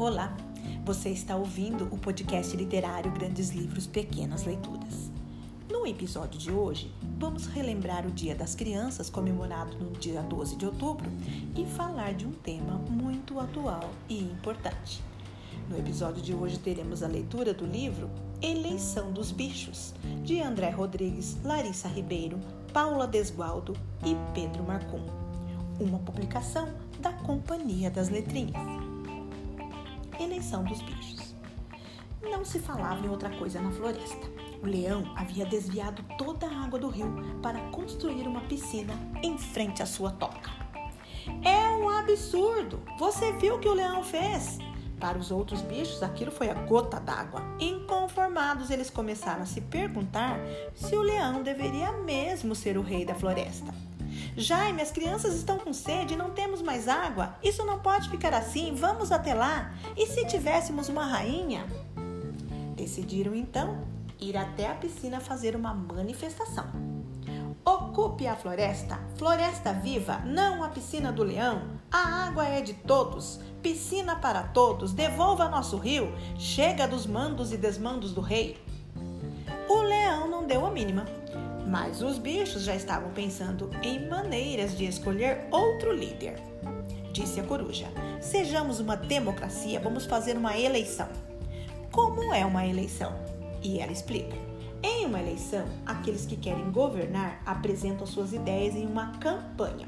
[0.00, 0.34] Olá,
[0.82, 5.10] você está ouvindo o podcast literário Grandes Livros, Pequenas Leituras.
[5.70, 10.64] No episódio de hoje, vamos relembrar o Dia das Crianças, comemorado no dia 12 de
[10.64, 11.06] outubro,
[11.54, 15.02] e falar de um tema muito atual e importante.
[15.68, 18.08] No episódio de hoje, teremos a leitura do livro
[18.40, 19.92] Eleição dos Bichos,
[20.24, 22.40] de André Rodrigues, Larissa Ribeiro,
[22.72, 25.04] Paula Desgualdo e Pedro Marcum,
[25.78, 26.70] uma publicação
[27.00, 28.79] da Companhia das Letrinhas
[30.22, 31.34] eleição dos bichos.
[32.22, 34.28] Não se falava em outra coisa na floresta.
[34.62, 37.12] O leão havia desviado toda a água do rio
[37.42, 40.50] para construir uma piscina em frente à sua toca.
[41.42, 42.82] É um absurdo!
[42.98, 44.58] Você viu o que o leão fez?
[44.98, 47.42] Para os outros bichos, aquilo foi a gota d'água.
[47.58, 50.38] Inconformados, eles começaram a se perguntar
[50.74, 53.72] se o leão deveria mesmo ser o rei da floresta.
[54.36, 57.34] Jaime, as crianças estão com sede e não temos mais água.
[57.42, 58.74] Isso não pode ficar assim.
[58.74, 59.72] Vamos até lá.
[59.96, 61.66] E se tivéssemos uma rainha?
[62.76, 63.84] Decidiram então
[64.18, 66.66] ir até a piscina fazer uma manifestação.
[67.64, 71.62] Ocupe a floresta, floresta viva, não a piscina do leão.
[71.92, 77.58] A água é de todos, piscina para todos, devolva nosso rio, chega dos mandos e
[77.58, 78.62] desmandos do rei.
[79.68, 81.04] O leão não deu a mínima
[81.70, 86.34] mas os bichos já estavam pensando em maneiras de escolher outro líder.
[87.12, 87.86] Disse a coruja:
[88.20, 91.08] Sejamos uma democracia, vamos fazer uma eleição.
[91.92, 93.14] Como é uma eleição?
[93.62, 94.36] E ela explica.
[94.82, 99.86] Em uma eleição, aqueles que querem governar apresentam suas ideias em uma campanha.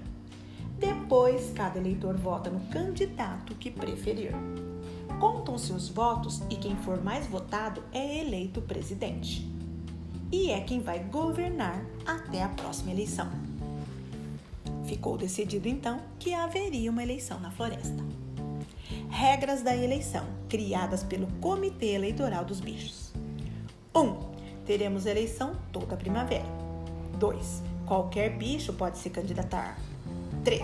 [0.78, 4.32] Depois, cada eleitor vota no candidato que preferir.
[5.18, 9.51] Contam-se os votos e quem for mais votado é eleito presidente
[10.32, 13.30] e é quem vai governar até a próxima eleição.
[14.86, 18.02] Ficou decidido então que haveria uma eleição na floresta.
[19.10, 23.12] Regras da eleição criadas pelo Comitê Eleitoral dos Bichos.
[23.94, 24.00] 1.
[24.00, 24.18] Um,
[24.64, 26.48] teremos eleição toda primavera.
[27.18, 27.62] 2.
[27.86, 29.78] Qualquer bicho pode se candidatar.
[30.44, 30.62] 3.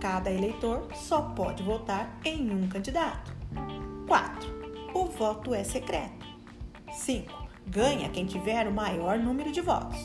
[0.00, 3.34] Cada eleitor só pode votar em um candidato.
[4.06, 4.54] 4.
[4.94, 6.26] O voto é secreto.
[6.92, 9.98] 5 ganha quem tiver o maior número de votos.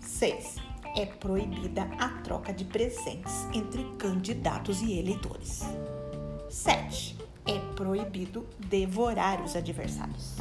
[0.00, 0.56] 6.
[0.96, 5.62] É proibida a troca de presentes entre candidatos e eleitores.
[6.48, 7.16] 7.
[7.44, 10.36] É proibido devorar os adversários.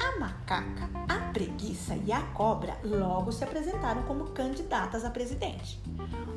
[0.00, 5.80] A macaca, a preguiça e a cobra logo se apresentaram como candidatas a presidente.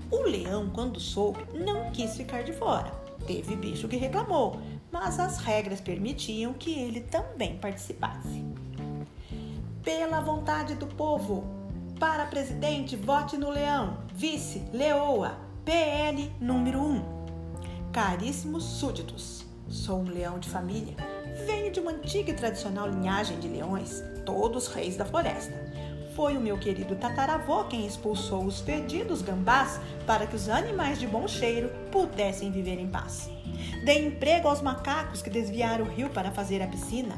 [0.10, 2.92] O leão, quando soube, não quis ficar de fora.
[3.26, 4.62] Teve bicho que reclamou,
[4.92, 8.46] mas as regras permitiam que ele também participasse.
[9.84, 11.46] Pela vontade do povo,
[12.00, 17.18] para presidente, vote no leão, vice, leoa, PL número 1.
[17.92, 20.96] Caríssimos súditos, sou um leão de família,
[21.46, 25.67] venho de uma antiga e tradicional linhagem de leões, todos reis da floresta.
[26.18, 31.06] Foi o meu querido tataravô quem expulsou os fedidos gambás para que os animais de
[31.06, 33.30] bom cheiro pudessem viver em paz.
[33.86, 37.16] Dei emprego aos macacos que desviaram o rio para fazer a piscina.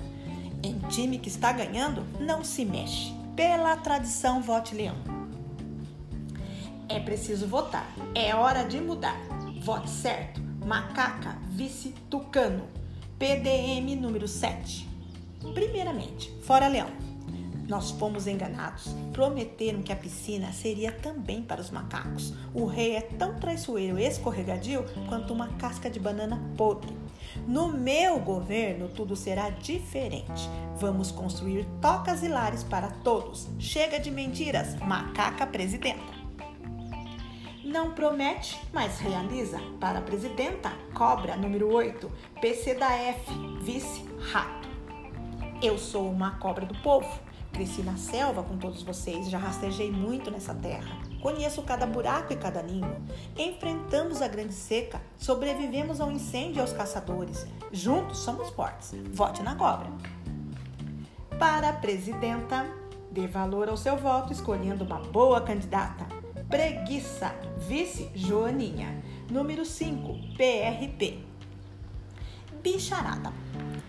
[0.61, 3.13] Em time que está ganhando, não se mexe.
[3.37, 4.97] Pela tradição, vote leão.
[6.89, 7.89] É preciso votar.
[8.13, 9.17] É hora de mudar.
[9.61, 10.41] Vote certo.
[10.65, 12.67] Macaca, vice tucano.
[13.17, 14.85] PDM número 7.
[15.53, 17.08] Primeiramente, fora leão.
[17.69, 18.95] Nós fomos enganados.
[19.13, 22.33] Prometeram que a piscina seria também para os macacos.
[22.51, 26.97] O rei é tão traiçoeiro e escorregadio quanto uma casca de banana podre.
[27.47, 30.49] No meu governo, tudo será diferente.
[30.77, 33.47] Vamos construir tocas e lares para todos.
[33.59, 36.17] Chega de mentiras, macaca presidenta.
[37.63, 39.59] Não promete, mas realiza.
[39.79, 43.31] Para a presidenta, cobra número 8, PC da F,
[43.61, 44.67] vice rato.
[45.61, 50.31] Eu sou uma cobra do povo Cresci na selva com todos vocês, já rastejei muito
[50.31, 50.97] nessa terra.
[51.21, 52.95] Conheço cada buraco e cada ninho.
[53.37, 57.45] Enfrentamos a grande seca, sobrevivemos ao incêndio e aos caçadores.
[57.71, 58.93] Juntos somos fortes.
[59.11, 59.89] Vote na cobra.
[61.37, 62.65] Para a presidenta,
[63.11, 66.07] dê valor ao seu voto escolhendo uma boa candidata.
[66.47, 69.03] Preguiça, vice Joaninha.
[69.29, 71.19] Número 5, PRP.
[72.63, 73.33] Bicharada.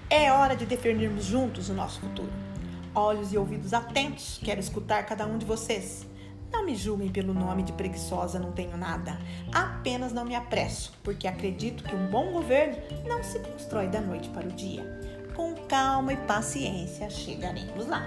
[0.08, 2.49] É hora de definirmos juntos o nosso futuro
[2.94, 6.06] olhos e ouvidos atentos, quero escutar cada um de vocês.
[6.52, 9.18] Não me julguem pelo nome de preguiçosa, não tenho nada.
[9.52, 12.76] Apenas não me apresso, porque acredito que um bom governo
[13.06, 14.84] não se constrói da noite para o dia.
[15.36, 18.02] Com calma e paciência chegaremos lá.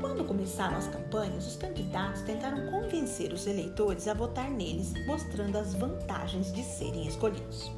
[0.00, 5.74] Quando começaram as campanhas, os candidatos tentaram convencer os eleitores a votar neles, mostrando as
[5.74, 7.70] vantagens de serem escolhidos.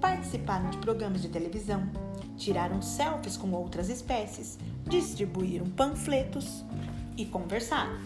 [0.00, 1.88] participaram de programas de televisão,
[2.36, 6.64] tiraram selfies com outras espécies, distribuíram panfletos
[7.16, 7.98] e conversaram.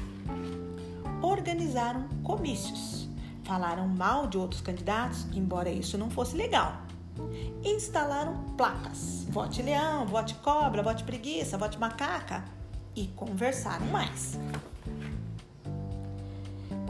[1.23, 3.09] Organizaram comícios,
[3.44, 6.82] falaram mal de outros candidatos, embora isso não fosse legal.
[7.65, 12.44] Instalaram placas: vote leão, vote cobra, vote preguiça, vote macaca
[12.97, 14.38] e conversaram mais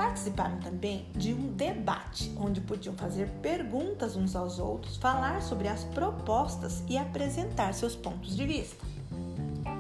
[0.01, 5.85] participaram também de um debate onde podiam fazer perguntas uns aos outros, falar sobre as
[5.85, 8.83] propostas e apresentar seus pontos de vista.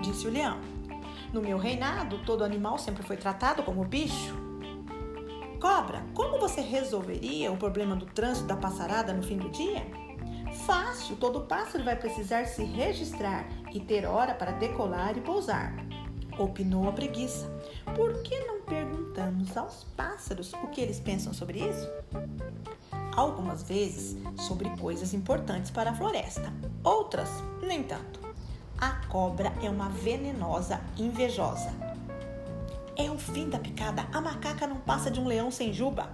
[0.02, 0.58] Disse o leão:
[1.32, 4.36] No meu reinado, todo animal sempre foi tratado como bicho.
[5.58, 9.86] Cobra, como você resolveria o problema do trânsito da passarada no fim do dia?
[10.66, 15.74] Fácil, todo pássaro vai precisar se registrar e ter hora para decolar e pousar.
[16.38, 17.50] Opinou a preguiça.
[17.96, 18.59] Por que não
[19.20, 21.88] perguntamos aos pássaros o que eles pensam sobre isso?
[23.14, 26.50] Algumas vezes sobre coisas importantes para a floresta,
[26.82, 27.28] outras
[27.62, 28.18] nem tanto.
[28.78, 31.70] A cobra é uma venenosa invejosa.
[32.96, 34.06] É o fim da picada.
[34.10, 36.08] A macaca não passa de um leão sem juba.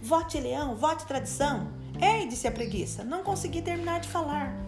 [0.00, 1.68] Vote leão, vote tradição.
[2.00, 4.65] Ei, disse a preguiça, não consegui terminar de falar.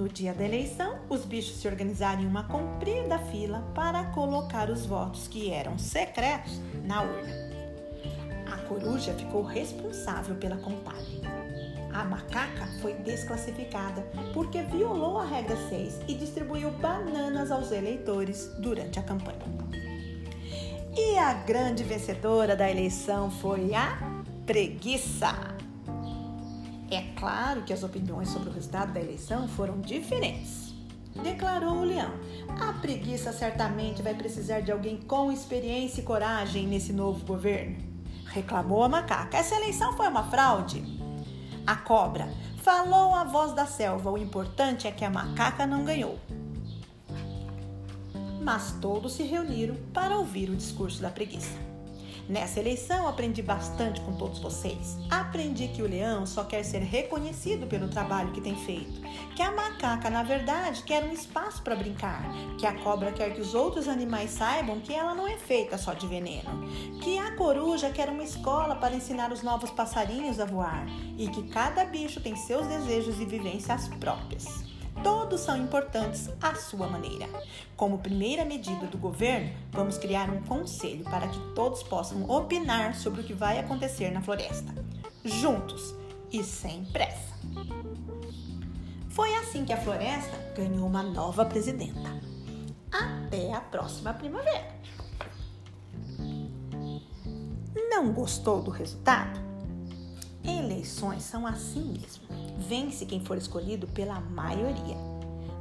[0.00, 4.86] No dia da eleição, os bichos se organizaram em uma comprida fila para colocar os
[4.86, 7.34] votos que eram secretos na urna.
[8.50, 11.20] A coruja ficou responsável pela contagem.
[11.92, 14.00] A macaca foi desclassificada
[14.32, 19.38] porque violou a regra 6 e distribuiu bananas aos eleitores durante a campanha.
[20.96, 23.98] E a grande vencedora da eleição foi a
[24.46, 25.60] preguiça.
[26.90, 30.74] É claro que as opiniões sobre o resultado da eleição foram diferentes.
[31.22, 32.10] Declarou o leão:
[32.60, 37.76] A preguiça certamente vai precisar de alguém com experiência e coragem nesse novo governo.
[38.26, 40.82] Reclamou a macaca: Essa eleição foi uma fraude.
[41.64, 42.28] A cobra
[42.62, 46.18] falou a voz da selva: O importante é que a macaca não ganhou.
[48.42, 51.69] Mas todos se reuniram para ouvir o discurso da preguiça.
[52.30, 54.96] Nessa eleição aprendi bastante com todos vocês.
[55.10, 59.00] Aprendi que o leão só quer ser reconhecido pelo trabalho que tem feito,
[59.34, 62.22] que a macaca, na verdade, quer um espaço para brincar,
[62.56, 65.92] que a cobra quer que os outros animais saibam que ela não é feita só
[65.92, 66.68] de veneno,
[67.02, 70.86] que a coruja quer uma escola para ensinar os novos passarinhos a voar
[71.18, 74.69] e que cada bicho tem seus desejos e vivências próprias.
[75.02, 77.26] Todos são importantes à sua maneira.
[77.76, 83.20] Como primeira medida do governo, vamos criar um conselho para que todos possam opinar sobre
[83.20, 84.74] o que vai acontecer na floresta,
[85.24, 85.94] juntos
[86.32, 87.34] e sem pressa.
[89.10, 92.20] Foi assim que a floresta ganhou uma nova presidenta.
[92.92, 94.78] Até a próxima primavera.
[97.88, 99.39] Não gostou do resultado?
[100.80, 102.22] Eleições são assim mesmo.
[102.56, 104.96] Vence quem for escolhido pela maioria.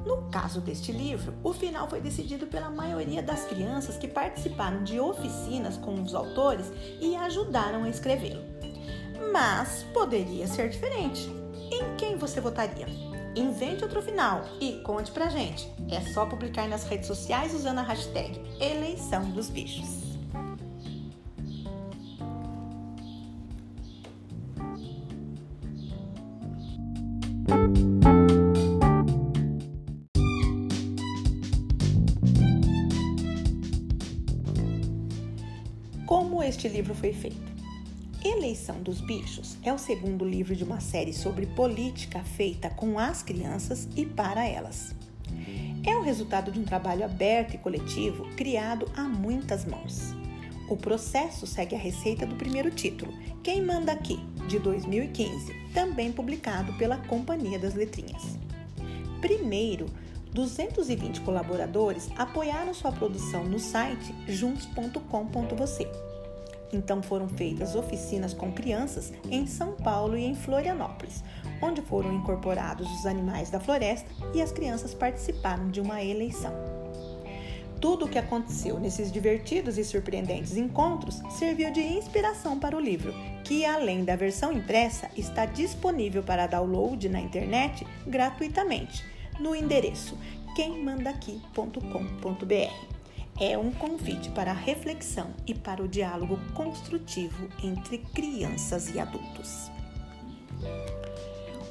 [0.05, 4.97] No caso deste livro, o final foi decidido pela maioria das crianças que participaram de
[4.97, 6.71] oficinas com os autores
[7.01, 8.41] e ajudaram a escrevê-lo.
[9.33, 11.29] Mas poderia ser diferente.
[11.69, 12.87] Em quem você votaria?
[13.35, 15.69] Invente outro final e conte pra gente.
[15.91, 20.08] É só publicar nas redes sociais usando a hashtag Eleição dos Bichos.
[36.09, 37.37] Como este livro foi feito?
[38.25, 43.21] Eleição dos Bichos é o segundo livro de uma série sobre política feita com as
[43.21, 44.95] crianças e para elas.
[45.85, 50.15] É o resultado de um trabalho aberto e coletivo criado a muitas mãos.
[50.67, 53.13] O processo segue a receita do primeiro título,
[53.43, 58.35] Quem Manda Aqui, de 2015, também publicado pela Companhia das Letrinhas.
[59.21, 59.85] Primeiro,
[60.33, 65.89] 220 colaboradores apoiaram sua produção no site juntos.com.você.
[66.71, 71.23] Então foram feitas oficinas com crianças em São Paulo e em Florianópolis,
[71.61, 76.53] onde foram incorporados os animais da floresta e as crianças participaram de uma eleição.
[77.81, 83.13] Tudo o que aconteceu nesses divertidos e surpreendentes encontros serviu de inspiração para o livro,
[83.45, 89.03] que além da versão impressa está disponível para download na internet gratuitamente
[89.39, 90.17] no endereço
[90.55, 92.99] quemmandaqui.com.br.
[93.39, 99.71] É um convite para a reflexão e para o diálogo construtivo entre crianças e adultos.